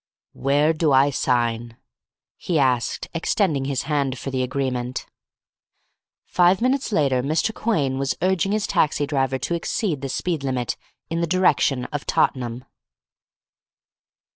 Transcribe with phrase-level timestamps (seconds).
[0.33, 1.77] "Where do I sign?"
[2.35, 5.05] he asked, extending his hand for the agreement.
[6.25, 7.53] Five minutes later Mr.
[7.53, 10.75] Quhayne was urging his taxidriver to exceed the speed limit
[11.11, 12.65] in the direction of Tottenham.